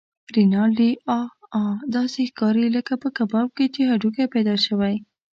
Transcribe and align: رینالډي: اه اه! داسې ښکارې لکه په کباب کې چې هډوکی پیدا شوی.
رینالډي: 0.35 0.91
اه 1.17 1.23
اه! 1.59 1.75
داسې 1.95 2.21
ښکارې 2.29 2.65
لکه 2.77 2.93
په 3.03 3.09
کباب 3.17 3.47
کې 3.57 3.65
چې 3.73 3.81
هډوکی 3.89 4.25
پیدا 4.35 4.55
شوی. 4.65 4.95